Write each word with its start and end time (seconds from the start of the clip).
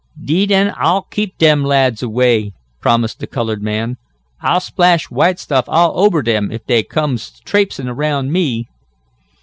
"Deed 0.19 0.51
an' 0.51 0.73
Ah'll 0.79 1.03
keep 1.11 1.37
dem 1.37 1.63
lads 1.63 2.01
away," 2.01 2.53
promised 2.79 3.19
the 3.19 3.27
colored 3.27 3.61
man. 3.61 3.97
"Ah'll 4.41 4.59
splash 4.59 5.11
white 5.11 5.37
stuff 5.37 5.65
all 5.67 5.93
ober 5.99 6.23
'em, 6.27 6.51
if 6.51 6.65
dey 6.65 6.81
comes 6.81 7.39
traipsin' 7.41 7.87
around 7.87 8.31
me." 8.31 8.67